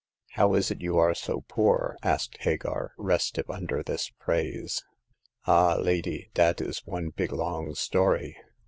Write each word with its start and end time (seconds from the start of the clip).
How 0.31 0.55
is 0.55 0.71
it 0.71 0.81
you 0.81 0.97
are 0.97 1.13
so 1.13 1.41
poor?" 1.41 1.95
asked 2.01 2.37
Hagar, 2.39 2.93
restive 2.97 3.47
under 3.51 3.83
this 3.83 4.09
praise. 4.09 4.83
Ah, 5.45 5.75
lady, 5.75 6.31
dat 6.33 6.59
is 6.59 6.79
one 6.87 7.09
big 7.11 7.31
long 7.31 7.75
story." 7.75 8.35